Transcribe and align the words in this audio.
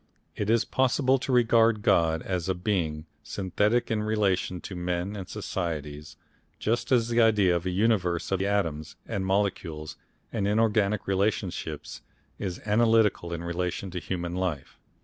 It 0.35 0.49
is 0.49 0.65
possible 0.65 1.19
to 1.19 1.31
regard 1.31 1.83
God 1.83 2.23
as 2.23 2.49
a 2.49 2.55
Being 2.55 3.05
synthetic 3.21 3.91
in 3.91 4.01
relation 4.01 4.59
to 4.61 4.75
men 4.75 5.15
and 5.15 5.29
societies, 5.29 6.15
just 6.57 6.91
as 6.91 7.09
the 7.09 7.21
idea 7.21 7.55
of 7.55 7.67
a 7.67 7.69
universe 7.69 8.31
of 8.31 8.41
atoms 8.41 8.95
and 9.07 9.23
molecules 9.23 9.97
and 10.33 10.47
inorganic 10.47 11.05
relationships 11.05 12.01
is 12.39 12.59
analytical 12.65 13.31
in 13.31 13.43
relation 13.43 13.91
to 13.91 13.99
human 13.99 14.33
life. 14.33 14.79